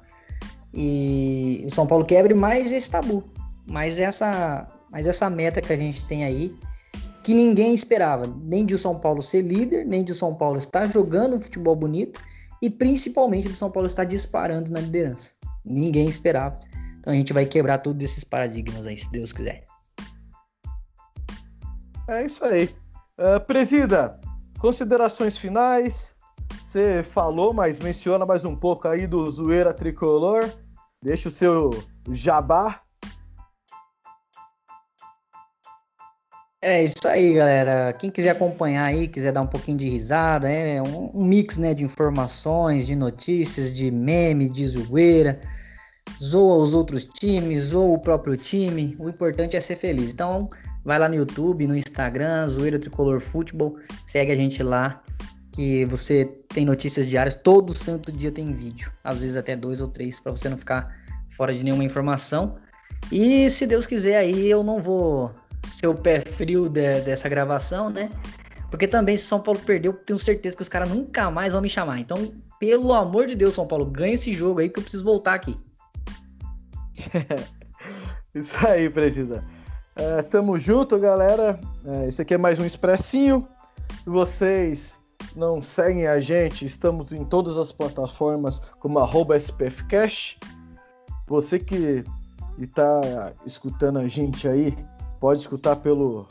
E 0.73 1.63
o 1.67 1.71
São 1.71 1.87
Paulo 1.87 2.05
quebre 2.05 2.35
mais 2.35 2.73
esse 2.73 2.91
tabu, 2.91 3.23
mais 3.67 4.01
essa, 4.01 4.67
mais 4.91 5.07
essa 5.07 5.29
meta 5.29 5.61
que 5.61 5.73
a 5.73 5.77
gente 5.77 6.05
tem 6.07 6.25
aí, 6.25 6.57
que 7.25 7.33
ninguém 7.33 7.75
esperava, 7.75 8.27
nem 8.43 8.67
de 8.67 8.75
o 8.75 8.79
São 8.79 9.01
Paulo 9.01 9.23
ser 9.23 9.41
líder, 9.41 9.87
nem 9.87 10.05
de 10.05 10.13
o 10.13 10.15
São 10.15 10.35
Paulo 10.35 10.59
estar 10.59 10.85
jogando 10.87 11.35
um 11.35 11.41
futebol 11.41 11.75
bonito 11.75 12.21
e 12.61 12.69
principalmente 12.69 13.49
do 13.49 13.55
São 13.55 13.71
Paulo 13.71 13.87
estar 13.87 14.05
disparando 14.05 14.71
na 14.71 14.79
liderança. 14.79 15.33
Ninguém 15.65 16.07
esperava. 16.07 16.59
Então 17.01 17.15
a 17.15 17.17
gente 17.17 17.33
vai 17.33 17.47
quebrar 17.47 17.79
todos 17.79 18.05
esses 18.05 18.25
paradigmas 18.25 18.87
aí, 18.87 18.97
se 18.97 19.11
Deus 19.11 19.33
quiser. 19.33 19.65
É 22.07 22.27
isso 22.27 22.45
aí. 22.45 22.65
Uh, 23.19 23.41
presida, 23.47 24.21
considerações 24.59 25.39
finais. 25.39 26.15
Você 26.63 27.03
falou, 27.03 27.55
mas 27.55 27.79
menciona 27.79 28.27
mais 28.27 28.45
um 28.45 28.55
pouco 28.55 28.87
aí 28.87 29.07
do 29.07 29.31
Zoeira 29.31 29.73
Tricolor. 29.73 30.51
Deixa 31.03 31.31
o 31.31 31.33
seu 31.33 31.71
jabá. 32.11 32.84
É 36.67 36.83
isso 36.83 37.07
aí, 37.07 37.35
galera. 37.35 37.93
Quem 37.93 38.11
quiser 38.11 38.31
acompanhar 38.31 38.87
aí, 38.87 39.07
quiser 39.07 39.33
dar 39.33 39.43
um 39.43 39.47
pouquinho 39.47 39.77
de 39.77 39.87
risada, 39.87 40.51
é 40.51 40.81
um, 40.81 41.11
um 41.13 41.23
mix 41.23 41.59
né, 41.59 41.75
de 41.75 41.85
informações, 41.85 42.87
de 42.87 42.97
notícias, 42.97 43.77
de 43.77 43.91
meme, 43.91 44.49
de 44.49 44.67
zoeira 44.67 45.39
zoa 46.23 46.57
os 46.57 46.75
outros 46.75 47.05
times, 47.05 47.65
zoa 47.65 47.95
o 47.95 47.99
próprio 47.99 48.35
time. 48.37 48.97
O 48.99 49.09
importante 49.09 49.57
é 49.57 49.61
ser 49.61 49.77
feliz. 49.77 50.13
Então, 50.13 50.49
vai 50.83 50.99
lá 50.99 51.09
no 51.09 51.15
YouTube, 51.15 51.67
no 51.67 51.77
Instagram, 51.77 52.49
Zoeira 52.49 52.79
Tricolor 52.79 53.21
Futebol, 53.21 53.77
segue 54.07 54.33
a 54.33 54.35
gente 54.35 54.63
lá, 54.63 55.03
que 55.53 55.85
você 55.85 56.25
tem 56.49 56.65
notícias 56.65 57.09
diárias. 57.09 57.35
Todo 57.35 57.75
santo 57.75 58.11
dia 58.11 58.31
tem 58.31 58.55
vídeo, 58.55 58.91
às 59.03 59.21
vezes 59.21 59.37
até 59.37 59.55
dois 59.55 59.81
ou 59.81 59.89
três, 59.89 60.19
para 60.21 60.33
você 60.33 60.49
não 60.49 60.57
ficar 60.57 60.97
fora 61.29 61.53
de 61.53 61.63
nenhuma 61.63 61.85
informação. 61.85 62.57
E 63.13 63.51
se 63.51 63.67
Deus 63.67 63.87
quiser 63.87 64.17
aí, 64.17 64.49
eu 64.49 64.63
não 64.63 64.81
vou 64.81 65.31
ser 65.69 65.87
o 65.87 65.95
pé 65.95 66.21
frio 66.21 66.69
de, 66.69 67.01
dessa 67.01 67.29
gravação, 67.29 67.91
né? 67.91 68.11
Porque 68.71 68.89
também, 68.89 69.17
se 69.17 69.25
São 69.25 69.41
Paulo 69.41 69.61
perdeu, 69.61 69.93
tenho 69.93 70.19
certeza 70.19 70.57
que 70.57 70.63
os 70.63 70.69
caras 70.69 70.89
nunca 70.89 71.31
mais 71.31 71.53
vão 71.53 71.63
me 71.63 71.69
chamar. 71.69 72.01
Então, 72.01 72.35
pelo 72.59 72.93
amor 72.93 73.27
de 73.27 73.35
Deus, 73.35 73.55
São 73.55 73.67
Paulo, 73.67 73.87
ganha 73.87 74.15
esse 74.15 74.33
jogo 74.35 74.61
aí 74.61 74.69
que 74.69 74.79
eu 74.79 74.83
preciso 74.83 75.05
voltar 75.05 75.35
aqui. 75.35 75.57
Isso 78.35 78.67
aí, 78.67 78.91
presida. 78.91 79.45
É, 79.95 80.23
tamo 80.23 80.59
junto, 80.59 80.99
galera. 80.99 81.61
É, 81.85 82.09
esse 82.09 82.21
aqui 82.21 82.35
é 82.35 82.39
mais 82.39 82.59
um 82.59 82.65
expressinho. 82.65 83.47
Vocês 84.05 84.93
não 85.37 85.63
seguem 85.63 86.07
a 86.07 86.19
gente, 86.19 86.67
estamos 86.67 87.13
em 87.13 87.25
todas 87.25 87.57
as 87.59 87.71
plataformas 87.71 88.59
como 88.79 88.99
SPFcast. 89.35 90.39
Você 91.29 91.59
que 91.59 92.05
está 92.59 93.33
escutando 93.47 93.99
a 93.99 94.09
gente 94.09 94.47
aí, 94.49 94.75
pode 95.25 95.41
escutar 95.41 95.77
pelo 95.77 96.29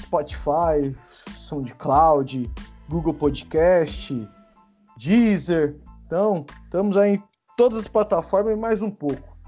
Spotify, 0.00 0.92
SoundCloud, 1.30 2.50
Google 2.88 3.14
Podcast, 3.14 4.28
Deezer. 4.96 5.78
Então, 6.04 6.44
estamos 6.64 6.96
aí 6.96 7.14
em 7.14 7.22
todas 7.56 7.78
as 7.78 7.86
plataformas 7.86 8.54
e 8.54 8.56
mais 8.56 8.82
um 8.82 8.90
pouco. 8.90 9.38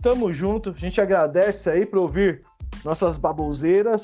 Tamo 0.00 0.32
junto, 0.32 0.70
a 0.70 0.74
gente 0.74 1.00
agradece 1.00 1.68
aí 1.68 1.84
por 1.84 1.98
ouvir 1.98 2.40
nossas 2.84 3.18
baboseiras 3.18 4.02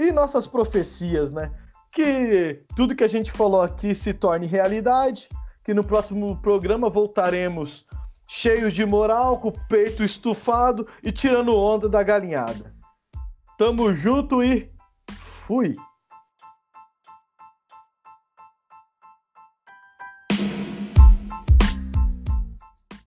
e 0.00 0.10
nossas 0.10 0.44
profecias, 0.44 1.30
né? 1.30 1.52
Que 1.94 2.64
tudo 2.74 2.96
que 2.96 3.04
a 3.04 3.08
gente 3.08 3.30
falou 3.30 3.62
aqui 3.62 3.94
se 3.94 4.12
torne 4.12 4.48
realidade, 4.48 5.28
que 5.62 5.72
no 5.72 5.84
próximo 5.84 6.36
programa 6.42 6.90
voltaremos 6.90 7.86
cheios 8.28 8.72
de 8.72 8.84
moral, 8.84 9.38
com 9.38 9.50
o 9.50 9.66
peito 9.68 10.02
estufado 10.02 10.88
e 11.04 11.12
tirando 11.12 11.54
onda 11.54 11.88
da 11.88 12.02
galinhada. 12.02 12.76
Tamo 13.58 13.92
junto 13.92 14.40
e 14.40 14.70
fui! 15.10 15.74